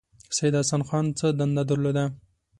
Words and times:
سید 0.35 0.53
حسن 0.61 0.81
خان 0.87 1.05
څه 1.19 1.27
دنده 1.39 1.63
درلوده. 1.69 2.05